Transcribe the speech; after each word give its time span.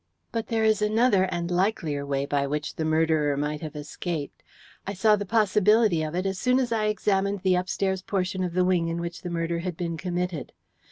"But 0.31 0.47
there 0.47 0.63
is 0.63 0.81
another 0.81 1.25
and 1.25 1.51
likelier 1.51 2.03
way 2.07 2.25
by 2.25 2.47
which 2.47 2.73
the 2.75 2.85
murderer 2.85 3.37
might 3.37 3.61
have 3.61 3.75
escaped. 3.75 4.41
I 4.87 4.95
saw 4.95 5.15
the 5.15 5.27
possibility 5.27 6.01
of 6.01 6.15
it 6.15 6.25
as 6.25 6.39
soon 6.39 6.57
as 6.57 6.71
I 6.71 6.85
examined 6.85 7.41
the 7.41 7.53
upstairs 7.53 8.01
portion 8.01 8.43
of 8.43 8.53
the 8.55 8.65
wing 8.65 8.87
in 8.87 8.99
which 8.99 9.21
the 9.21 9.29
murder 9.29 9.59
had 9.59 9.77
been 9.77 9.97
committed. 9.97 10.53